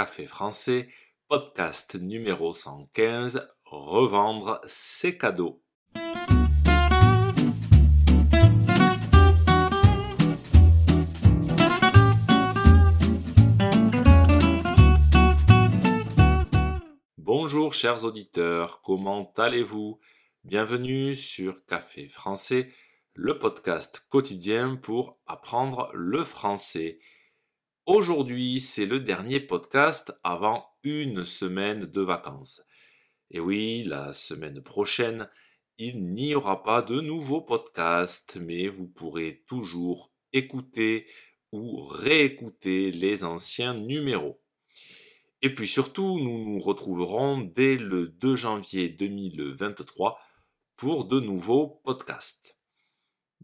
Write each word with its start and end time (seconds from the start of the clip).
Café 0.00 0.26
français, 0.26 0.88
podcast 1.28 1.94
numéro 1.94 2.54
115, 2.54 3.46
revendre 3.64 4.58
ses 4.64 5.18
cadeaux. 5.18 5.62
Bonjour 17.18 17.74
chers 17.74 18.02
auditeurs, 18.04 18.80
comment 18.80 19.30
allez-vous? 19.36 20.00
Bienvenue 20.44 21.14
sur 21.14 21.66
Café 21.66 22.08
français, 22.08 22.72
le 23.12 23.38
podcast 23.38 24.06
quotidien 24.08 24.76
pour 24.76 25.18
apprendre 25.26 25.90
le 25.92 26.24
français. 26.24 27.00
Aujourd'hui, 27.92 28.60
c'est 28.60 28.86
le 28.86 29.00
dernier 29.00 29.40
podcast 29.40 30.14
avant 30.22 30.64
une 30.84 31.24
semaine 31.24 31.86
de 31.86 32.00
vacances. 32.00 32.62
Et 33.32 33.40
oui, 33.40 33.82
la 33.82 34.12
semaine 34.12 34.62
prochaine, 34.62 35.28
il 35.76 36.06
n'y 36.12 36.36
aura 36.36 36.62
pas 36.62 36.82
de 36.82 37.00
nouveau 37.00 37.40
podcast, 37.40 38.38
mais 38.40 38.68
vous 38.68 38.86
pourrez 38.86 39.42
toujours 39.48 40.12
écouter 40.32 41.08
ou 41.50 41.80
réécouter 41.80 42.92
les 42.92 43.24
anciens 43.24 43.74
numéros. 43.74 44.40
Et 45.42 45.52
puis 45.52 45.66
surtout, 45.66 46.20
nous 46.20 46.44
nous 46.44 46.60
retrouverons 46.60 47.40
dès 47.40 47.74
le 47.74 48.06
2 48.06 48.36
janvier 48.36 48.88
2023 48.88 50.16
pour 50.76 51.06
de 51.06 51.18
nouveaux 51.18 51.80
podcasts. 51.82 52.56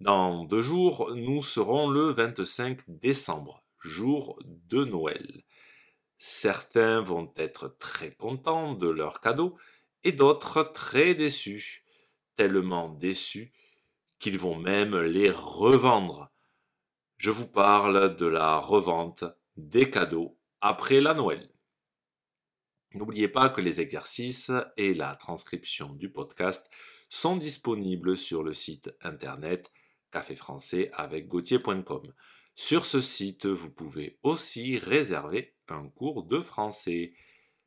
Dans 0.00 0.44
deux 0.44 0.60
jours, 0.60 1.14
nous 1.14 1.42
serons 1.42 1.88
le 1.88 2.10
25 2.10 2.82
décembre 2.88 3.63
jour 3.84 4.38
de 4.44 4.84
Noël. 4.84 5.44
Certains 6.16 7.00
vont 7.00 7.32
être 7.36 7.76
très 7.78 8.10
contents 8.10 8.74
de 8.74 8.88
leur 8.88 9.20
cadeau 9.20 9.58
et 10.04 10.12
d'autres 10.12 10.62
très 10.62 11.14
déçus, 11.14 11.84
tellement 12.36 12.88
déçus 12.88 13.52
qu'ils 14.18 14.38
vont 14.38 14.56
même 14.56 14.96
les 15.00 15.30
revendre. 15.30 16.32
Je 17.16 17.30
vous 17.30 17.46
parle 17.46 18.16
de 18.16 18.26
la 18.26 18.58
revente 18.58 19.24
des 19.56 19.90
cadeaux 19.90 20.38
après 20.60 21.00
la 21.00 21.14
Noël. 21.14 21.50
N'oubliez 22.94 23.28
pas 23.28 23.48
que 23.48 23.60
les 23.60 23.80
exercices 23.80 24.52
et 24.76 24.94
la 24.94 25.16
transcription 25.16 25.92
du 25.94 26.10
podcast 26.10 26.70
sont 27.08 27.36
disponibles 27.36 28.16
sur 28.16 28.42
le 28.42 28.54
site 28.54 28.94
internet 29.02 29.72
café 30.10 30.36
français 30.36 30.90
avec 30.92 31.26
gauthier.com. 31.26 32.12
Sur 32.56 32.86
ce 32.86 33.00
site, 33.00 33.46
vous 33.46 33.70
pouvez 33.70 34.16
aussi 34.22 34.78
réserver 34.78 35.56
un 35.68 35.88
cours 35.88 36.22
de 36.22 36.40
français. 36.40 37.12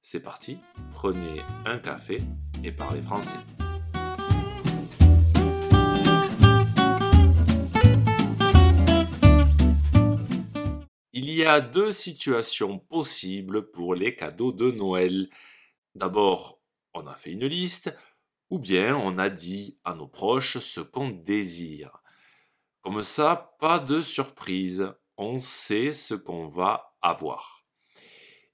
C'est 0.00 0.20
parti, 0.22 0.56
prenez 0.90 1.42
un 1.66 1.78
café 1.78 2.16
et 2.64 2.72
parlez 2.72 3.02
français. 3.02 3.36
Il 11.12 11.28
y 11.28 11.44
a 11.44 11.60
deux 11.60 11.92
situations 11.92 12.78
possibles 12.78 13.70
pour 13.70 13.94
les 13.94 14.16
cadeaux 14.16 14.52
de 14.52 14.70
Noël. 14.70 15.28
D'abord, 15.94 16.58
on 16.94 17.06
a 17.06 17.14
fait 17.14 17.32
une 17.32 17.46
liste, 17.46 17.94
ou 18.48 18.58
bien 18.58 18.96
on 18.96 19.18
a 19.18 19.28
dit 19.28 19.78
à 19.84 19.92
nos 19.92 20.08
proches 20.08 20.56
ce 20.56 20.80
qu'on 20.80 21.10
désire. 21.10 21.99
Comme 22.82 23.02
ça, 23.02 23.56
pas 23.60 23.78
de 23.78 24.00
surprise. 24.00 24.92
On 25.16 25.38
sait 25.38 25.92
ce 25.92 26.14
qu'on 26.14 26.48
va 26.48 26.96
avoir. 27.02 27.64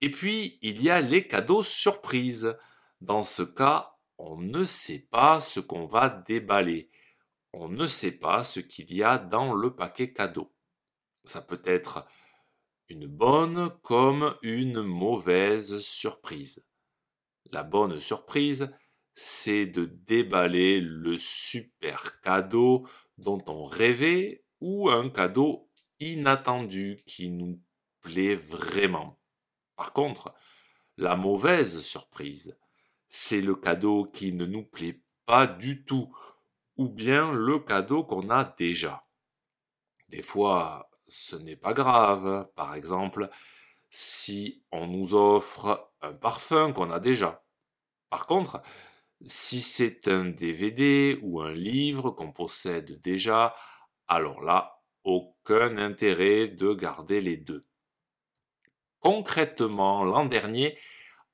Et 0.00 0.10
puis, 0.10 0.58
il 0.62 0.82
y 0.82 0.90
a 0.90 1.00
les 1.00 1.26
cadeaux 1.26 1.62
surprises. 1.62 2.56
Dans 3.00 3.22
ce 3.22 3.42
cas, 3.42 3.96
on 4.18 4.36
ne 4.36 4.64
sait 4.64 5.08
pas 5.10 5.40
ce 5.40 5.60
qu'on 5.60 5.86
va 5.86 6.08
déballer. 6.10 6.90
On 7.52 7.68
ne 7.68 7.86
sait 7.86 8.12
pas 8.12 8.44
ce 8.44 8.60
qu'il 8.60 8.92
y 8.92 9.02
a 9.02 9.18
dans 9.18 9.54
le 9.54 9.74
paquet 9.74 10.12
cadeau. 10.12 10.54
Ça 11.24 11.40
peut 11.40 11.62
être 11.64 12.06
une 12.88 13.06
bonne 13.06 13.70
comme 13.82 14.36
une 14.42 14.82
mauvaise 14.82 15.78
surprise. 15.78 16.64
La 17.52 17.62
bonne 17.62 18.00
surprise, 18.00 18.70
c'est 19.14 19.66
de 19.66 19.84
déballer 19.84 20.80
le 20.80 21.16
super 21.16 22.20
cadeau 22.20 22.86
dont 23.18 23.42
on 23.48 23.64
rêvait 23.64 24.44
ou 24.60 24.88
un 24.90 25.10
cadeau 25.10 25.68
inattendu 26.00 27.02
qui 27.06 27.30
nous 27.30 27.60
plaît 28.00 28.36
vraiment. 28.36 29.20
Par 29.76 29.92
contre, 29.92 30.34
la 30.96 31.16
mauvaise 31.16 31.80
surprise, 31.80 32.58
c'est 33.06 33.40
le 33.40 33.54
cadeau 33.54 34.04
qui 34.06 34.32
ne 34.32 34.46
nous 34.46 34.64
plaît 34.64 35.02
pas 35.26 35.46
du 35.46 35.84
tout 35.84 36.14
ou 36.76 36.88
bien 36.88 37.32
le 37.32 37.58
cadeau 37.58 38.04
qu'on 38.04 38.30
a 38.30 38.44
déjà. 38.44 39.06
Des 40.08 40.22
fois, 40.22 40.90
ce 41.08 41.36
n'est 41.36 41.56
pas 41.56 41.72
grave. 41.72 42.48
Par 42.54 42.74
exemple, 42.74 43.28
si 43.90 44.64
on 44.72 44.86
nous 44.86 45.14
offre 45.14 45.92
un 46.00 46.12
parfum 46.12 46.72
qu'on 46.72 46.90
a 46.90 47.00
déjà. 47.00 47.44
Par 48.08 48.26
contre, 48.26 48.62
si 49.26 49.60
c'est 49.60 50.08
un 50.08 50.24
DVD 50.24 51.18
ou 51.22 51.40
un 51.40 51.52
livre 51.52 52.10
qu'on 52.10 52.32
possède 52.32 53.00
déjà, 53.02 53.54
alors 54.08 54.42
là, 54.42 54.82
aucun 55.04 55.78
intérêt 55.78 56.48
de 56.48 56.72
garder 56.74 57.20
les 57.20 57.36
deux. 57.36 57.66
Concrètement, 59.00 60.04
l'an 60.04 60.26
dernier, 60.26 60.78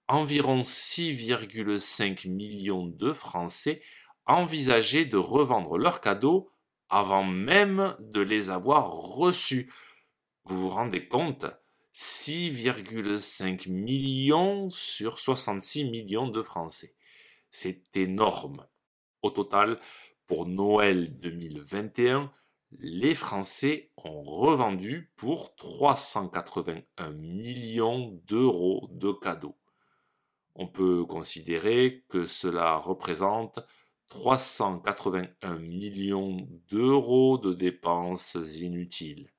environ 0.08 0.60
6,5 0.60 2.28
millions 2.28 2.86
de 2.86 3.12
Français 3.12 3.82
envisageaient 4.24 5.04
de 5.04 5.16
revendre 5.16 5.78
leurs 5.78 6.00
cadeaux 6.00 6.50
avant 6.88 7.24
même 7.24 7.96
de 7.98 8.20
les 8.20 8.50
avoir 8.50 8.90
reçus. 8.90 9.72
Vous 10.44 10.60
vous 10.60 10.68
rendez 10.68 11.08
compte? 11.08 11.46
6,5 11.94 13.70
millions 13.70 14.68
sur 14.68 15.18
66 15.18 15.84
millions 15.90 16.28
de 16.28 16.42
Français. 16.42 16.94
C'est 17.50 17.96
énorme. 17.96 18.66
Au 19.22 19.30
total, 19.30 19.78
pour 20.26 20.46
Noël 20.46 21.18
2021, 21.20 22.30
les 22.78 23.14
Français 23.14 23.90
ont 23.96 24.22
revendu 24.22 25.12
pour 25.16 25.54
381 25.56 27.10
millions 27.12 28.20
d'euros 28.26 28.88
de 28.92 29.12
cadeaux. 29.12 29.56
On 30.54 30.66
peut 30.66 31.04
considérer 31.04 32.04
que 32.08 32.26
cela 32.26 32.76
représente 32.76 33.60
381 34.08 35.58
millions 35.58 36.48
d'euros 36.70 37.38
de 37.38 37.52
dépenses 37.52 38.36
inutiles. 38.60 39.30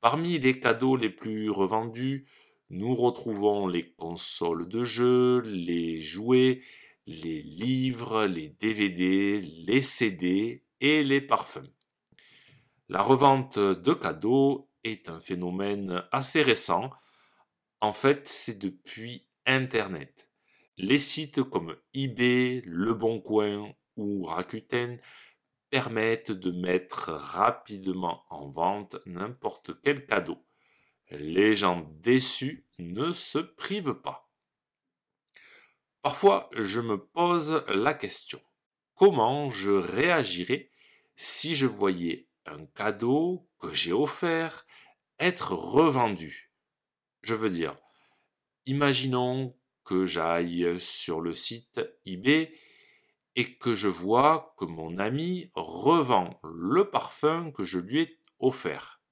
Parmi 0.00 0.38
les 0.38 0.60
cadeaux 0.60 0.96
les 0.96 1.10
plus 1.10 1.50
revendus, 1.50 2.26
nous 2.70 2.94
retrouvons 2.94 3.66
les 3.66 3.92
consoles 3.92 4.68
de 4.68 4.84
jeux, 4.84 5.40
les 5.40 6.00
jouets, 6.00 6.60
les 7.06 7.42
livres, 7.42 8.24
les 8.24 8.48
DVD, 8.48 9.40
les 9.40 9.82
CD 9.82 10.64
et 10.80 11.04
les 11.04 11.20
parfums. 11.20 11.72
La 12.88 13.02
revente 13.02 13.58
de 13.58 13.94
cadeaux 13.94 14.70
est 14.84 15.08
un 15.08 15.20
phénomène 15.20 16.04
assez 16.12 16.42
récent. 16.42 16.90
En 17.80 17.92
fait, 17.92 18.28
c'est 18.28 18.58
depuis 18.58 19.26
Internet. 19.44 20.30
Les 20.78 20.98
sites 20.98 21.42
comme 21.42 21.76
eBay, 21.94 22.62
Le 22.64 22.92
Bon 22.94 23.20
Coin 23.20 23.72
ou 23.96 24.24
Rakuten 24.24 24.98
permettent 25.70 26.32
de 26.32 26.50
mettre 26.50 27.12
rapidement 27.12 28.24
en 28.30 28.50
vente 28.50 28.96
n'importe 29.06 29.80
quel 29.82 30.06
cadeau. 30.06 30.38
Les 31.10 31.54
gens 31.54 31.88
déçus 32.00 32.66
ne 32.78 33.12
se 33.12 33.38
privent 33.38 33.94
pas. 33.94 34.25
Parfois, 36.06 36.48
je 36.52 36.80
me 36.80 37.04
pose 37.04 37.64
la 37.66 37.92
question, 37.92 38.40
comment 38.94 39.50
je 39.50 39.72
réagirais 39.72 40.70
si 41.16 41.56
je 41.56 41.66
voyais 41.66 42.28
un 42.44 42.64
cadeau 42.64 43.50
que 43.58 43.72
j'ai 43.72 43.92
offert 43.92 44.66
être 45.18 45.52
revendu? 45.52 46.52
Je 47.22 47.34
veux 47.34 47.50
dire, 47.50 47.76
imaginons 48.66 49.58
que 49.82 50.06
j'aille 50.06 50.78
sur 50.78 51.20
le 51.20 51.34
site 51.34 51.80
eBay 52.04 52.56
et 53.34 53.56
que 53.56 53.74
je 53.74 53.88
vois 53.88 54.54
que 54.58 54.64
mon 54.64 54.98
ami 54.98 55.50
revend 55.54 56.38
le 56.44 56.88
parfum 56.88 57.50
que 57.50 57.64
je 57.64 57.80
lui 57.80 58.02
ai 58.02 58.20
offert. 58.38 59.02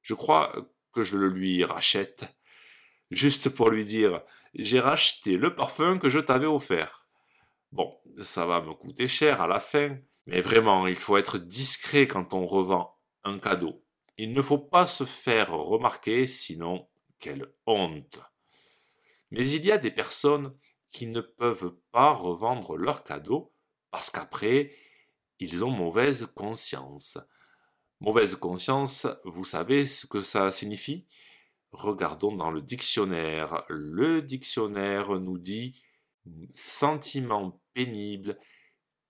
Je 0.00 0.14
crois 0.14 0.50
que 0.92 1.02
je 1.02 1.18
le 1.18 1.28
lui 1.28 1.62
rachète, 1.62 2.24
juste 3.10 3.48
pour 3.48 3.70
lui 3.70 3.84
dire 3.84 4.22
j'ai 4.54 4.80
racheté 4.80 5.36
le 5.36 5.54
parfum 5.54 5.98
que 5.98 6.08
je 6.08 6.18
t'avais 6.18 6.46
offert. 6.46 7.06
Bon, 7.72 7.98
ça 8.22 8.46
va 8.46 8.60
me 8.60 8.72
coûter 8.72 9.06
cher 9.06 9.42
à 9.42 9.46
la 9.46 9.60
fin, 9.60 9.98
mais 10.26 10.40
vraiment, 10.40 10.86
il 10.86 10.96
faut 10.96 11.16
être 11.16 11.38
discret 11.38 12.06
quand 12.06 12.34
on 12.34 12.46
revend 12.46 12.98
un 13.24 13.38
cadeau. 13.38 13.84
Il 14.16 14.32
ne 14.32 14.42
faut 14.42 14.58
pas 14.58 14.86
se 14.86 15.04
faire 15.04 15.52
remarquer, 15.52 16.26
sinon 16.26 16.88
quelle 17.18 17.52
honte. 17.66 18.20
Mais 19.30 19.48
il 19.48 19.64
y 19.64 19.72
a 19.72 19.78
des 19.78 19.90
personnes 19.90 20.56
qui 20.90 21.06
ne 21.06 21.20
peuvent 21.20 21.76
pas 21.92 22.12
revendre 22.12 22.76
leurs 22.76 23.04
cadeaux 23.04 23.52
parce 23.90 24.10
qu'après, 24.10 24.74
ils 25.38 25.64
ont 25.64 25.70
mauvaise 25.70 26.28
conscience. 26.34 27.18
Mauvaise 28.00 28.36
conscience, 28.36 29.06
vous 29.24 29.44
savez 29.44 29.86
ce 29.86 30.06
que 30.06 30.22
ça 30.22 30.50
signifie? 30.50 31.06
Regardons 31.72 32.34
dans 32.34 32.50
le 32.50 32.62
dictionnaire. 32.62 33.64
Le 33.68 34.22
dictionnaire 34.22 35.10
nous 35.20 35.38
dit 35.38 35.82
sentiment 36.52 37.60
pénible 37.74 38.38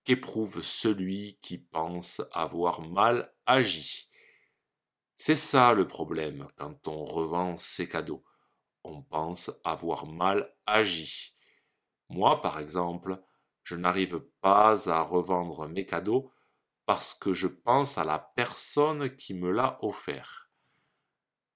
qu'éprouve 0.03 0.61
celui 0.61 1.37
qui 1.41 1.57
pense 1.57 2.21
avoir 2.31 2.81
mal 2.81 3.33
agi. 3.45 4.09
C'est 5.17 5.35
ça 5.35 5.73
le 5.73 5.87
problème 5.87 6.47
quand 6.55 6.87
on 6.87 7.03
revend 7.03 7.57
ses 7.57 7.87
cadeaux. 7.87 8.23
On 8.83 9.01
pense 9.01 9.51
avoir 9.63 10.05
mal 10.05 10.53
agi. 10.65 11.35
Moi, 12.09 12.41
par 12.41 12.59
exemple, 12.59 13.21
je 13.63 13.75
n'arrive 13.75 14.19
pas 14.41 14.89
à 14.89 15.01
revendre 15.01 15.67
mes 15.67 15.85
cadeaux 15.85 16.31
parce 16.85 17.13
que 17.13 17.33
je 17.33 17.47
pense 17.47 17.97
à 17.97 18.03
la 18.03 18.17
personne 18.17 19.15
qui 19.15 19.33
me 19.33 19.51
l'a 19.51 19.77
offert. 19.83 20.49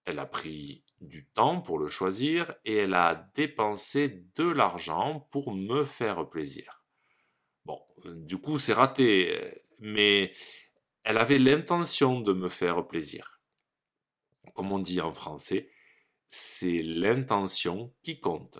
Elle 0.05 0.19
a 0.19 0.27
pris 0.27 0.82
du 1.07 1.25
temps 1.27 1.61
pour 1.61 1.77
le 1.77 1.87
choisir 1.87 2.53
et 2.65 2.75
elle 2.77 2.93
a 2.93 3.29
dépensé 3.35 4.25
de 4.35 4.49
l'argent 4.49 5.27
pour 5.31 5.53
me 5.53 5.83
faire 5.83 6.29
plaisir. 6.29 6.83
Bon, 7.65 7.79
du 8.05 8.37
coup, 8.37 8.59
c'est 8.59 8.73
raté, 8.73 9.63
mais 9.79 10.31
elle 11.03 11.17
avait 11.17 11.37
l'intention 11.37 12.21
de 12.21 12.33
me 12.33 12.49
faire 12.49 12.87
plaisir. 12.87 13.41
Comme 14.53 14.71
on 14.71 14.79
dit 14.79 15.01
en 15.01 15.13
français, 15.13 15.69
c'est 16.25 16.79
l'intention 16.79 17.93
qui 18.03 18.19
compte. 18.19 18.59